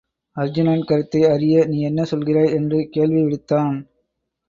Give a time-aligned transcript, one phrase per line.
[0.37, 2.53] அருச்சுனன் கருத்தை அறிய, நீ என்ன சொல்கிறாய்?
[2.53, 3.77] என்று கேள்வி விடுத்தான்.